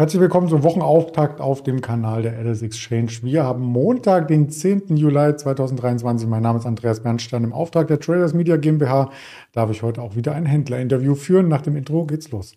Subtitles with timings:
[0.00, 3.10] Herzlich willkommen zum Wochenauftakt auf dem Kanal der LS Exchange.
[3.20, 4.96] Wir haben Montag, den 10.
[4.96, 6.26] Juli 2023.
[6.26, 7.44] Mein Name ist Andreas Bernstein.
[7.44, 9.10] Im Auftrag der Traders Media GmbH
[9.52, 11.48] darf ich heute auch wieder ein Händlerinterview führen.
[11.48, 12.56] Nach dem Intro geht's los.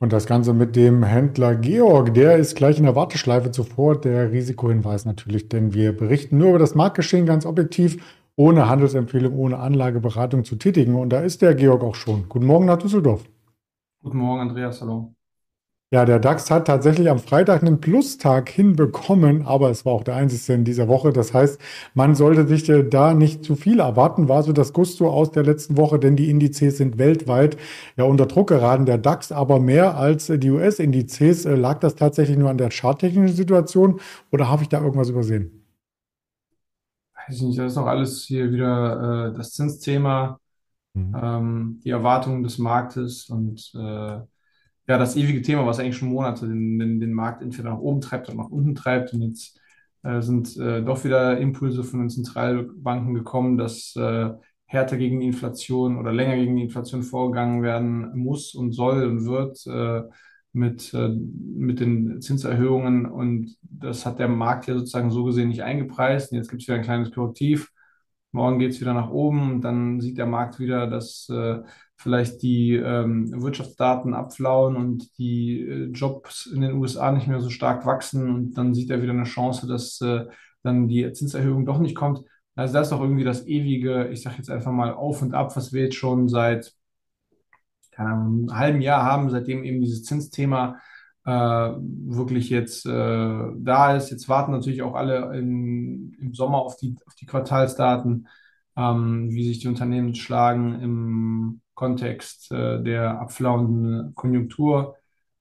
[0.00, 4.00] Und das Ganze mit dem Händler Georg, der ist gleich in der Warteschleife zuvor.
[4.00, 8.02] Der Risikohinweis natürlich, denn wir berichten nur über das Marktgeschehen ganz objektiv
[8.40, 10.94] ohne Handelsempfehlung, ohne Anlageberatung zu tätigen.
[10.94, 12.26] Und da ist der Georg auch schon.
[12.30, 13.22] Guten Morgen nach Düsseldorf.
[14.02, 14.80] Guten Morgen, Andreas.
[14.80, 15.12] Hallo.
[15.92, 20.14] Ja, der DAX hat tatsächlich am Freitag einen Plustag hinbekommen, aber es war auch der
[20.14, 21.12] einzige in dieser Woche.
[21.12, 21.60] Das heißt,
[21.92, 25.76] man sollte sich da nicht zu viel erwarten, war so das Gusto aus der letzten
[25.76, 27.58] Woche, denn die Indizes sind weltweit
[27.96, 28.86] ja unter Druck geraten.
[28.86, 31.44] Der DAX aber mehr als die US-Indizes.
[31.44, 35.59] Lag das tatsächlich nur an der charttechnischen Situation oder habe ich da irgendwas übersehen?
[37.30, 40.40] Weiß ich nicht, das ist doch alles hier wieder äh, das Zinsthema,
[40.94, 41.16] mhm.
[41.20, 46.48] ähm, die Erwartungen des Marktes und äh, ja, das ewige Thema, was eigentlich schon Monate
[46.48, 49.12] den, den, den Markt entweder nach oben treibt oder nach unten treibt.
[49.12, 49.60] Und jetzt
[50.02, 54.30] äh, sind äh, doch wieder Impulse von den Zentralbanken gekommen, dass äh,
[54.66, 59.26] härter gegen die Inflation oder länger gegen die Inflation vorgegangen werden muss und soll und
[59.26, 60.02] wird äh,
[60.52, 65.62] mit, äh, mit den Zinserhöhungen und das hat der Markt ja sozusagen so gesehen nicht
[65.62, 66.32] eingepreist.
[66.32, 67.70] Und jetzt gibt es wieder ein kleines Korrektiv.
[68.32, 71.60] Morgen geht es wieder nach oben und dann sieht der Markt wieder, dass äh,
[71.96, 77.50] vielleicht die ähm, Wirtschaftsdaten abflauen und die äh, Jobs in den USA nicht mehr so
[77.50, 80.26] stark wachsen und dann sieht er wieder eine Chance, dass äh,
[80.62, 82.22] dann die Zinserhöhung doch nicht kommt.
[82.54, 85.56] Also das ist doch irgendwie das ewige, ich sage jetzt einfach mal auf und ab,
[85.56, 86.74] was wir jetzt schon seit
[88.00, 90.78] keine Ahnung, einem halben Jahr haben, seitdem eben dieses Zinsthema
[91.26, 94.10] äh, wirklich jetzt äh, da ist.
[94.10, 98.26] Jetzt warten natürlich auch alle in, im Sommer auf die, auf die Quartalsdaten,
[98.76, 104.96] ähm, wie sich die Unternehmen schlagen im Kontext äh, der abflauenden Konjunktur.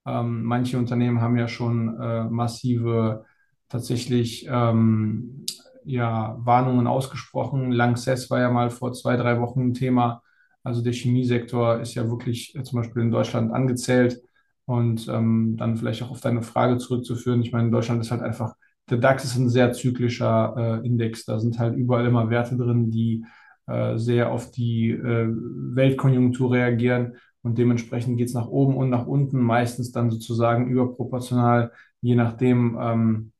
[0.05, 3.25] Ähm, manche Unternehmen haben ja schon äh, massive
[3.69, 5.45] tatsächlich ähm,
[5.85, 7.72] ja, Warnungen ausgesprochen.
[7.72, 10.23] Lanxess war ja mal vor zwei, drei Wochen ein Thema
[10.64, 14.22] also der Chemiesektor ist ja wirklich äh, zum Beispiel in Deutschland angezählt.
[14.66, 17.42] Und ähm, dann vielleicht auch auf deine Frage zurückzuführen.
[17.42, 18.53] Ich meine, in Deutschland ist halt einfach,
[18.88, 21.25] der DAX ist ein sehr zyklischer äh, Index.
[21.25, 23.25] Da sind halt überall immer Werte drin, die
[23.66, 27.16] äh, sehr auf die äh, Weltkonjunktur reagieren.
[27.41, 31.72] Und dementsprechend geht es nach oben und nach unten, meistens dann sozusagen überproportional,
[32.02, 33.31] je nachdem, ähm,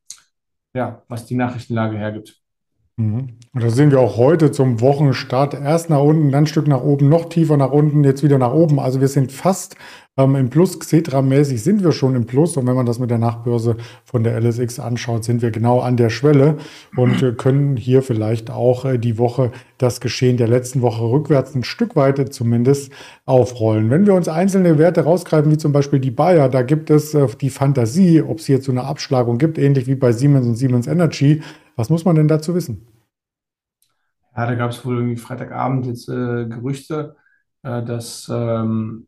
[0.74, 2.42] ja, was die Nachrichtenlage hergibt.
[3.00, 3.30] Mhm.
[3.52, 5.56] Und das sehen wir auch heute zum Wochenstart.
[5.56, 8.54] Erst nach unten, dann ein Stück nach oben, noch tiefer nach unten, jetzt wieder nach
[8.54, 8.80] oben.
[8.80, 9.76] Also wir sind fast
[10.18, 10.80] ähm, im Plus.
[10.80, 12.58] Xetra-mäßig sind wir schon im Plus.
[12.58, 15.98] Und wenn man das mit der Nachbörse von der LSX anschaut, sind wir genau an
[15.98, 16.58] der Schwelle
[16.96, 21.56] und äh, können hier vielleicht auch äh, die Woche das Geschehen der letzten Woche rückwärts
[21.56, 22.92] ein Stück weit zumindest
[23.26, 23.90] aufrollen.
[23.90, 27.26] Wenn wir uns einzelne Werte rausgreifen, wie zum Beispiel die Bayer, da gibt es äh,
[27.42, 30.86] die Fantasie, ob es hier zu einer Abschlagung gibt, ähnlich wie bei Siemens und Siemens
[30.86, 31.42] Energy.
[31.78, 32.89] Was muss man denn dazu wissen?
[34.40, 37.18] Ja, da gab es wohl irgendwie Freitagabend jetzt äh, Gerüchte,
[37.64, 39.06] äh, dass, ähm,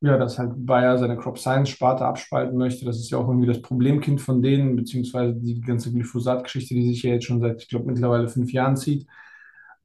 [0.00, 2.84] ja, dass halt Bayer seine Crop Science Sparte abspalten möchte.
[2.84, 7.02] Das ist ja auch irgendwie das Problemkind von denen, beziehungsweise die ganze Glyphosat-Geschichte, die sich
[7.02, 9.06] ja jetzt schon seit, ich glaube, mittlerweile fünf Jahren zieht.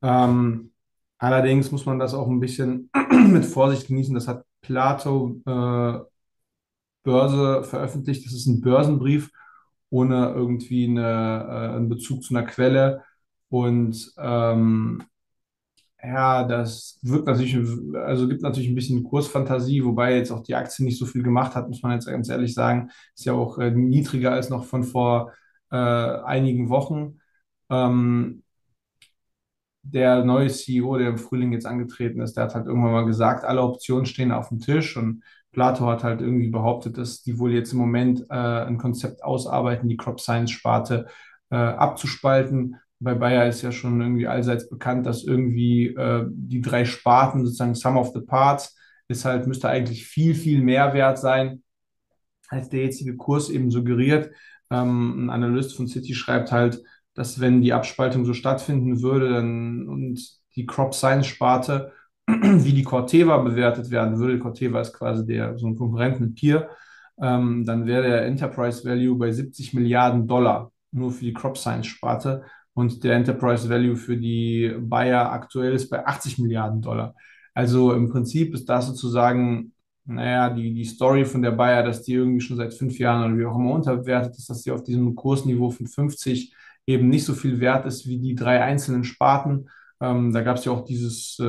[0.02, 0.72] Ähm,
[1.20, 2.90] allerdings muss man das auch ein bisschen
[3.30, 4.16] mit Vorsicht genießen.
[4.16, 6.00] Das hat Plato äh,
[7.04, 8.26] Börse veröffentlicht.
[8.26, 9.31] Das ist ein Börsenbrief
[9.90, 11.02] ohne irgendwie eine,
[11.50, 13.04] äh, einen Bezug zu einer Quelle.
[13.50, 15.04] Und ähm,
[16.02, 17.56] ja, das wirkt natürlich,
[17.96, 21.56] also gibt natürlich ein bisschen Kursfantasie, wobei jetzt auch die Aktie nicht so viel gemacht
[21.56, 22.90] hat, muss man jetzt ganz ehrlich sagen.
[23.16, 25.34] Ist ja auch äh, niedriger als noch von vor
[25.72, 27.20] äh, einigen Wochen.
[27.70, 28.44] Ähm,
[29.81, 33.44] der neue CEO, der im Frühling jetzt angetreten ist, der hat halt irgendwann mal gesagt,
[33.46, 37.54] alle Optionen stehen auf dem Tisch und Plato hat halt irgendwie behauptet, dass die wohl
[37.54, 41.08] jetzt im Moment äh, ein Konzept ausarbeiten, die Crop Science Sparte
[41.50, 42.78] äh, abzuspalten.
[43.00, 47.75] Bei Bayer ist ja schon irgendwie allseits bekannt, dass irgendwie äh, die drei Sparten, sozusagen
[47.75, 48.75] Sum of the Parts,
[49.07, 51.63] ist halt, müsste eigentlich viel, viel mehr wert sein,
[52.50, 54.31] als der jetzige Kurs eben suggeriert.
[54.69, 56.81] Ähm, ein Analyst von City schreibt halt,
[57.13, 60.19] dass wenn die Abspaltung so stattfinden würde dann, und
[60.56, 61.92] die Crop Science Sparte
[62.28, 66.69] wie die Corteva bewertet werden würde, Corteva ist quasi der, so ein Konkurrent mit Peer,
[67.22, 71.88] ähm, dann wäre der Enterprise Value bei 70 Milliarden Dollar nur für die Crop Science
[71.88, 72.44] Sparte
[72.74, 77.16] und der Enterprise Value für die Bayer aktuell ist bei 80 Milliarden Dollar.
[77.54, 79.74] Also im Prinzip ist das sozusagen,
[80.06, 83.39] naja, die, die Story von der Bayer, dass die irgendwie schon seit fünf Jahren oder
[83.39, 86.54] wie auch immer unterbewertet ist, dass sie auf diesem Kursniveau von 50
[86.88, 89.69] eben nicht so viel wert ist wie die drei einzelnen Sparten
[90.01, 91.44] Ähm, da gab es ja auch dieses äh,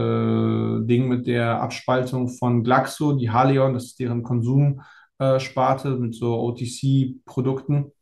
[0.84, 7.92] Ding mit der Abspaltung von Glaxo, die Haleon, das ist deren Konsumsparte mit so OTC-Produkten.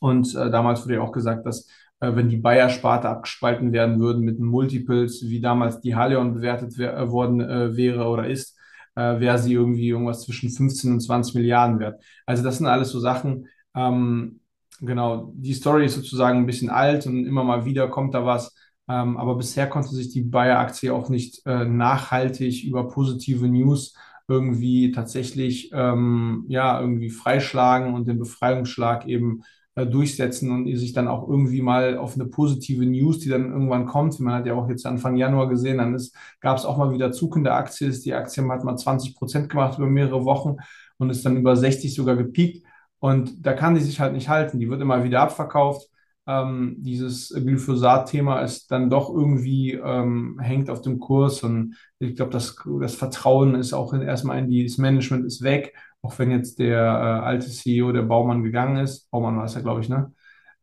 [0.00, 1.70] Und äh, damals wurde ja auch gesagt, dass äh,
[2.00, 7.40] wenn die Bayer-Sparte abgespalten werden würden mit Multiples, wie damals die Haleon bewertet äh, worden
[7.40, 8.58] äh, wäre oder ist,
[8.94, 12.02] äh, wäre sie irgendwie irgendwas zwischen 15 und 20 Milliarden wert.
[12.26, 14.40] Also das sind alles so Sachen, ähm,
[14.80, 18.54] genau, die Story ist sozusagen ein bisschen alt und immer mal wieder kommt da was.
[18.88, 23.94] Ähm, aber bisher konnte sich die Bayer-Aktie auch nicht äh, nachhaltig über positive News
[24.26, 29.42] irgendwie tatsächlich ähm, ja irgendwie freischlagen und den Befreiungsschlag eben
[29.76, 33.86] äh, durchsetzen und sich dann auch irgendwie mal auf eine positive News, die dann irgendwann
[33.86, 34.18] kommt.
[34.20, 36.00] Man hat ja auch jetzt Anfang Januar gesehen, dann
[36.40, 37.90] gab es auch mal wieder Zug in der Aktie.
[37.90, 40.56] Die Aktie hat mal 20 Prozent gemacht über mehrere Wochen
[40.98, 42.66] und ist dann über 60 sogar gepiekt.
[42.98, 44.58] Und da kann die sich halt nicht halten.
[44.58, 45.88] Die wird immer wieder abverkauft.
[46.26, 52.30] Ähm, dieses Glyphosat-Thema ist dann doch irgendwie ähm, hängt auf dem Kurs und ich glaube,
[52.30, 56.30] das, das Vertrauen ist auch in, erstmal in die, das Management ist weg auch wenn
[56.30, 59.10] jetzt der äh, alte CEO, der Baumann, gegangen ist.
[59.10, 60.12] Baumann war es ja, glaube ich, ne?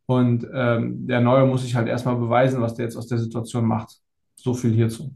[0.05, 3.65] Und ähm, der Neue muss sich halt erstmal beweisen, was der jetzt aus der Situation
[3.65, 3.97] macht.
[4.35, 5.13] So viel hierzu.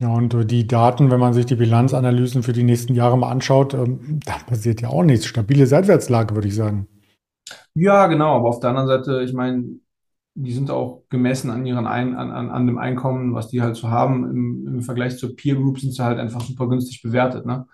[0.00, 3.74] Ja, und die Daten, wenn man sich die Bilanzanalysen für die nächsten Jahre mal anschaut,
[3.74, 5.26] ähm, da passiert ja auch nichts.
[5.26, 6.86] Stabile Seitwärtslage, würde ich sagen.
[7.74, 8.36] Ja, genau.
[8.36, 9.64] Aber auf der anderen Seite, ich meine,
[10.34, 13.74] die sind auch gemessen an ihren Ein an, an, an dem Einkommen, was die halt
[13.74, 14.30] so haben.
[14.30, 17.44] Im, Im Vergleich zur Peer Group sind sie halt einfach super günstig bewertet.
[17.44, 17.66] Ne?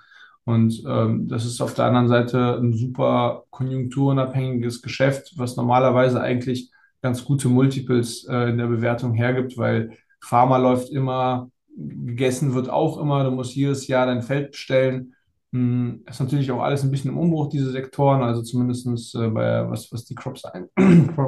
[0.44, 6.70] Und ähm, das ist auf der anderen Seite ein super konjunkturunabhängiges Geschäft, was normalerweise eigentlich
[7.02, 12.98] ganz gute Multiples äh, in der Bewertung hergibt, weil Pharma läuft immer, gegessen wird auch
[12.98, 15.14] immer, du musst jedes Jahr dein Feld bestellen.
[15.52, 19.68] Hm, ist natürlich auch alles ein bisschen im Umbruch, diese Sektoren, also zumindest äh, bei,
[19.70, 20.70] was, was die Crop Science,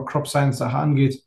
[0.06, 1.22] Crop Science Sache angeht.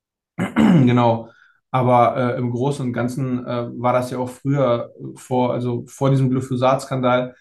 [0.36, 1.28] genau.
[1.70, 6.10] Aber äh, im Großen und Ganzen äh, war das ja auch früher vor, also vor
[6.10, 7.34] diesem Glyphosat-Skandal,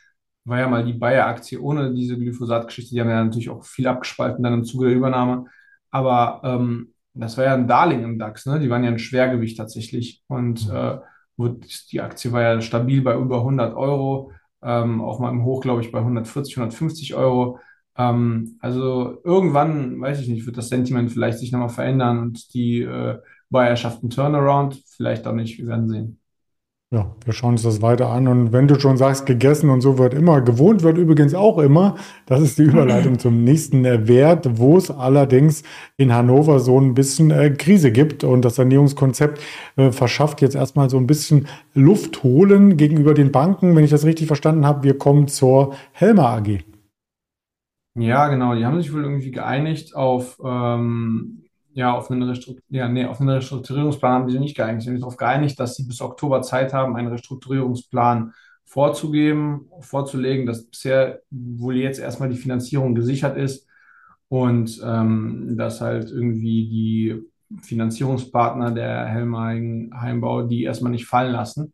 [0.46, 2.96] war ja mal die Bayer-Aktie ohne diese Glyphosat-Geschichte.
[2.96, 5.46] Die haben ja natürlich auch viel abgespalten dann im Zuge der Übernahme.
[5.92, 8.60] Aber ähm, das war ja ein Darling im DAX, ne?
[8.60, 10.24] Die waren ja ein Schwergewicht tatsächlich.
[10.28, 10.98] Und äh,
[11.92, 14.32] die Aktie war ja stabil bei über 100 Euro,
[14.62, 17.60] ähm, auch mal im Hoch, glaube ich, bei 140, 150 Euro.
[17.98, 22.82] Ähm, also irgendwann, weiß ich nicht, wird das Sentiment vielleicht sich nochmal verändern und die
[22.82, 26.20] äh, Bayer schafft einen Turnaround, vielleicht auch nicht, wir werden sehen.
[26.90, 28.30] Ja, wir schauen uns das weiter an.
[28.30, 31.96] Und wenn du schon sagst, gegessen und so wird immer, gewohnt wird übrigens auch immer,
[32.28, 35.64] das ist die Überleitung zum nächsten Wert, wo es allerdings
[35.98, 38.24] in Hannover so ein bisschen äh, Krise gibt.
[38.24, 39.42] Und das Sanierungskonzept
[39.76, 43.76] äh, verschafft jetzt erstmal so ein bisschen Luft holen gegenüber den Banken.
[43.76, 46.60] Wenn ich das richtig verstanden habe, wir kommen zur Helmer AG.
[47.96, 48.56] Ja, genau.
[48.56, 51.47] Die haben sich wohl irgendwie geeinigt auf ähm,
[51.78, 54.82] ja, auf einen, Restrukt ja, nee, auf einen Restrukturierungsplan haben die sich nicht geeinigt.
[54.82, 58.34] Sie haben sich darauf geeinigt, dass sie bis Oktober Zeit haben, einen Restrukturierungsplan
[58.66, 63.68] vorzugeben, vorzulegen, dass bisher wohl jetzt erstmal die Finanzierung gesichert ist
[64.28, 71.74] und ähm, dass halt irgendwie die Finanzierungspartner der Helmheim Heimbau die erstmal nicht fallen lassen.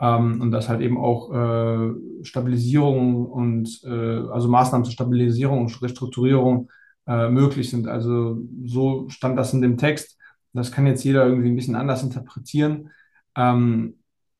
[0.00, 1.90] Ähm, und dass halt eben auch äh,
[2.22, 6.70] Stabilisierung und äh, also Maßnahmen zur Stabilisierung und Restrukturierung
[7.06, 7.88] äh, möglich sind.
[7.88, 10.18] Also so stand das in dem Text.
[10.52, 12.90] Das kann jetzt jeder irgendwie ein bisschen anders interpretieren.
[13.36, 13.96] Ähm,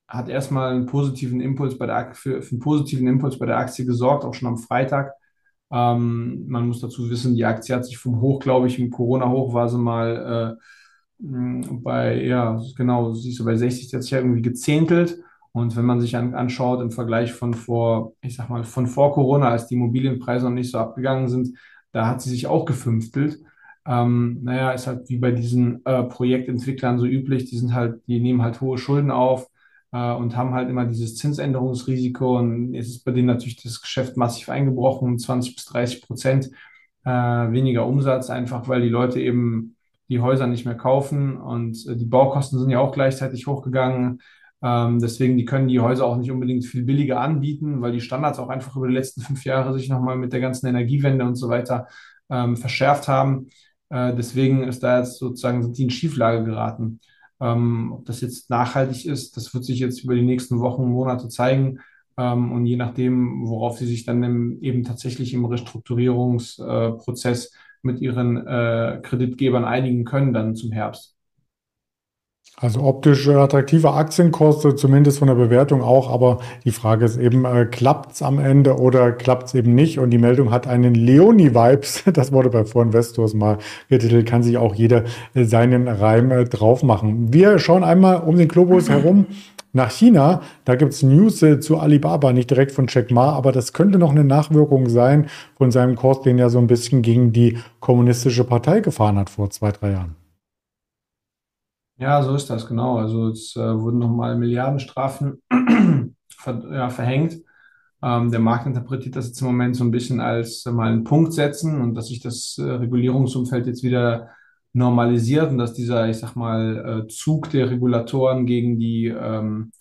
[0.08, 3.86] hat erstmal einen positiven Impuls bei der für, für einen positiven Impuls bei der Aktie
[3.86, 5.12] gesorgt, auch schon am Freitag.
[5.70, 9.54] Ähm, man muss dazu wissen, die Aktie hat sich vom Hoch, glaube ich, im Corona-Hoch
[9.54, 10.62] war sie mal äh,
[11.18, 15.18] bei, ja, genau, siehst du, bei 60, die hat sich ja irgendwie gezehntelt.
[15.52, 19.12] Und wenn man sich an, anschaut im Vergleich von vor, ich sag mal, von vor
[19.12, 21.56] Corona, als die Immobilienpreise noch nicht so abgegangen sind,
[21.92, 23.40] da hat sie sich auch gefünftelt.
[23.86, 28.20] Ähm, naja, ist halt wie bei diesen äh, Projektentwicklern so üblich, die sind halt, die
[28.20, 29.48] nehmen halt hohe Schulden auf
[29.92, 34.16] äh, und haben halt immer dieses Zinsänderungsrisiko und jetzt ist bei denen natürlich das Geschäft
[34.16, 36.50] massiv eingebrochen, um 20 bis 30 Prozent
[37.04, 39.76] äh, weniger Umsatz, einfach weil die Leute eben
[40.08, 44.20] die Häuser nicht mehr kaufen und äh, die Baukosten sind ja auch gleichzeitig hochgegangen.
[44.62, 48.38] Ähm, deswegen, die können die Häuser auch nicht unbedingt viel billiger anbieten, weil die Standards
[48.38, 51.48] auch einfach über die letzten fünf Jahre sich nochmal mit der ganzen Energiewende und so
[51.48, 51.88] weiter
[52.30, 53.48] ähm, verschärft haben.
[53.90, 57.00] Äh, deswegen ist da jetzt sozusagen sind die in Schieflage geraten.
[57.40, 61.28] Ähm, ob das jetzt nachhaltig ist, das wird sich jetzt über die nächsten Wochen, Monate
[61.28, 61.80] zeigen.
[62.16, 67.48] Ähm, und je nachdem, worauf sie sich dann im, eben tatsächlich im Restrukturierungsprozess äh,
[67.82, 71.16] mit ihren äh, Kreditgebern einigen können, dann zum Herbst.
[72.60, 77.64] Also optisch attraktive Aktienkurs, zumindest von der Bewertung auch, aber die Frage ist eben, äh,
[77.64, 79.98] klappt es am Ende oder klappt es eben nicht?
[79.98, 84.74] Und die Meldung hat einen Leonie-Vibes, das wurde bei Vorinvestors mal getitelt, kann sich auch
[84.74, 85.04] jeder
[85.34, 87.32] äh, seinen Reim äh, drauf machen.
[87.32, 89.26] Wir schauen einmal um den Globus herum
[89.72, 90.42] nach China.
[90.64, 93.98] Da gibt es News äh, zu Alibaba, nicht direkt von Jack Ma, aber das könnte
[93.98, 98.44] noch eine Nachwirkung sein von seinem Kurs, den er so ein bisschen gegen die kommunistische
[98.44, 100.21] Partei gefahren hat vor zwei, drei Jahren.
[101.98, 102.98] Ja, so ist das, genau.
[102.98, 105.42] Also es äh, wurden nochmal Milliardenstrafen
[106.36, 107.38] ver ja, verhängt.
[108.02, 111.04] Ähm, der Markt interpretiert das jetzt im Moment so ein bisschen als äh, mal einen
[111.04, 114.30] Punkt setzen und dass sich das äh, Regulierungsumfeld jetzt wieder
[114.72, 119.72] normalisiert und dass dieser, ich sag mal, äh, Zug der Regulatoren gegen die ähm,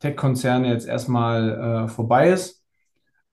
[0.00, 2.62] Tech-Konzerne jetzt erstmal äh, vorbei ist.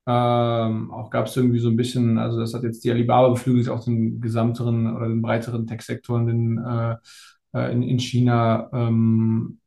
[0.06, 3.70] Ähm, auch gab es irgendwie so ein bisschen, also das hat jetzt die Alibaba beflügelt,
[3.70, 6.96] auch den gesamteren oder den breiteren Tech-Sektor den äh,
[7.53, 9.60] äh, in, in China, ähm,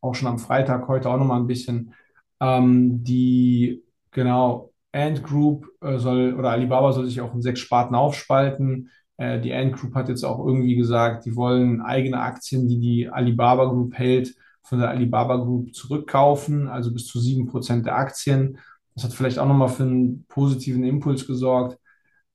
[0.00, 1.94] auch schon am Freitag, heute auch nochmal ein bisschen.
[2.40, 7.94] Ähm, die, genau, Ant Group äh, soll, oder Alibaba soll sich auch in sechs Sparten
[7.94, 8.90] aufspalten.
[9.16, 13.08] Äh, die Ant Group hat jetzt auch irgendwie gesagt, die wollen eigene Aktien, die die
[13.08, 18.58] Alibaba Group hält, von der Alibaba Group zurückkaufen, also bis zu sieben Prozent der Aktien.
[18.94, 21.78] Das hat vielleicht auch nochmal für einen positiven Impuls gesorgt.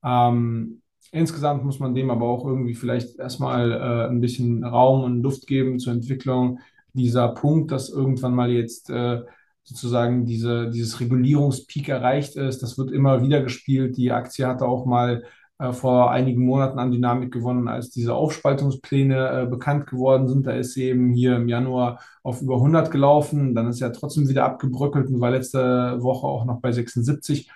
[0.02, 0.82] Ähm,
[1.12, 5.46] Insgesamt muss man dem aber auch irgendwie vielleicht erstmal äh, ein bisschen Raum und Luft
[5.46, 6.58] geben zur Entwicklung.
[6.92, 9.22] Dieser Punkt, dass irgendwann mal jetzt äh,
[9.62, 13.96] sozusagen diese, dieses Regulierungspeak erreicht ist, das wird immer wieder gespielt.
[13.96, 15.22] Die Aktie hatte auch mal
[15.58, 20.46] äh, vor einigen Monaten an Dynamik gewonnen, als diese Aufspaltungspläne äh, bekannt geworden sind.
[20.46, 23.54] Da ist sie eben hier im Januar auf über 100 gelaufen.
[23.54, 27.50] Dann ist sie ja trotzdem wieder abgebröckelt und war letzte Woche auch noch bei 76.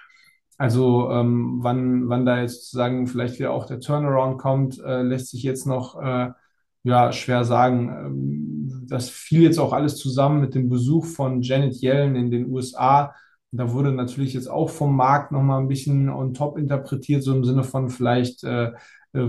[0.59, 5.29] Also ähm, wann, wann da jetzt sozusagen vielleicht wieder auch der Turnaround kommt, äh, lässt
[5.29, 6.31] sich jetzt noch äh,
[6.83, 7.89] ja, schwer sagen.
[7.89, 12.51] Ähm, das fiel jetzt auch alles zusammen mit dem Besuch von Janet Yellen in den
[12.51, 13.15] USA.
[13.53, 17.45] Da wurde natürlich jetzt auch vom Markt nochmal ein bisschen on top interpretiert, so im
[17.45, 18.73] Sinne von vielleicht äh,
[19.13, 19.27] äh,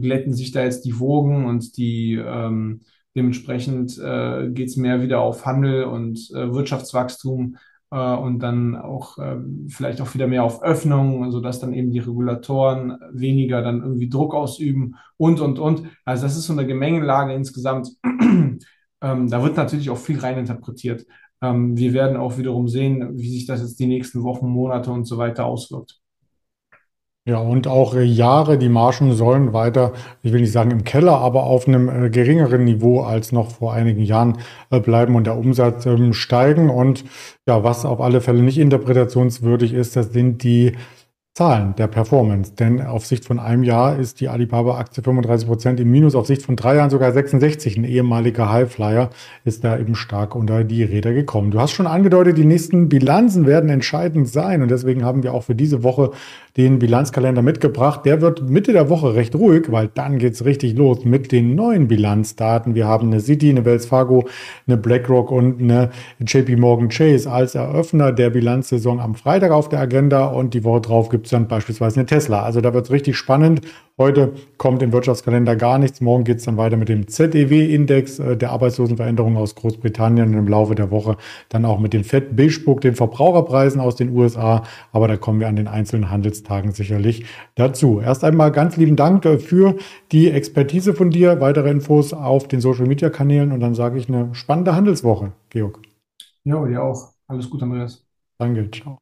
[0.00, 2.80] glätten sich da jetzt die Wogen und die ähm,
[3.14, 7.56] dementsprechend äh, geht es mehr wieder auf Handel und äh, Wirtschaftswachstum
[7.96, 9.36] und dann auch äh,
[9.68, 14.34] vielleicht auch wieder mehr auf Öffnung, sodass dann eben die Regulatoren weniger dann irgendwie Druck
[14.34, 15.82] ausüben und, und, und.
[16.04, 17.90] Also das ist so eine Gemengelage insgesamt.
[18.02, 18.60] ähm,
[19.00, 21.04] da wird natürlich auch viel reininterpretiert.
[21.42, 25.04] Ähm, wir werden auch wiederum sehen, wie sich das jetzt die nächsten Wochen, Monate und
[25.06, 26.00] so weiter auswirkt.
[27.26, 31.18] Ja, und auch äh, Jahre, die Margen sollen weiter, ich will nicht sagen im Keller,
[31.18, 34.38] aber auf einem äh, geringeren Niveau als noch vor einigen Jahren
[34.70, 36.70] äh, bleiben und der Umsatz ähm, steigen.
[36.70, 37.04] Und
[37.46, 40.72] ja, was auf alle Fälle nicht interpretationswürdig ist, das sind die
[41.32, 42.54] Zahlen der Performance.
[42.54, 46.42] Denn auf Sicht von einem Jahr ist die Alibaba-Aktie 35 Prozent im Minus, auf Sicht
[46.42, 47.76] von drei Jahren sogar 66.
[47.78, 49.10] Ein ehemaliger Highflyer
[49.44, 51.52] ist da eben stark unter die Räder gekommen.
[51.52, 54.60] Du hast schon angedeutet, die nächsten Bilanzen werden entscheidend sein.
[54.60, 56.10] Und deswegen haben wir auch für diese Woche
[56.64, 58.02] den Bilanzkalender mitgebracht.
[58.04, 61.88] Der wird Mitte der Woche recht ruhig, weil dann geht's richtig los mit den neuen
[61.88, 62.74] Bilanzdaten.
[62.74, 64.28] Wir haben eine City, eine Wells Fargo,
[64.66, 65.90] eine BlackRock und eine
[66.20, 70.82] JP Morgan Chase als Eröffner der Bilanzsaison am Freitag auf der Agenda und die Woche
[70.82, 72.42] drauf gibt's dann beispielsweise eine Tesla.
[72.42, 73.62] Also da wird's richtig spannend.
[74.00, 76.00] Heute kommt im Wirtschaftskalender gar nichts.
[76.00, 80.74] Morgen geht's dann weiter mit dem ZEW-Index äh, der Arbeitslosenveränderungen aus Großbritannien und im Laufe
[80.74, 81.18] der Woche
[81.50, 84.62] dann auch mit dem Fed Beige-Book, den Verbraucherpreisen aus den USA.
[84.92, 87.26] Aber da kommen wir an den einzelnen Handelstagen sicherlich
[87.56, 88.00] dazu.
[88.00, 89.76] Erst einmal ganz lieben Dank äh, für
[90.12, 91.38] die Expertise von dir.
[91.42, 95.78] Weitere Infos auf den Social-Media-Kanälen und dann sage ich eine spannende Handelswoche, Georg.
[96.44, 97.12] Ja, dir auch.
[97.28, 98.02] Alles gut, Andreas.
[98.38, 98.96] Danke, ciao.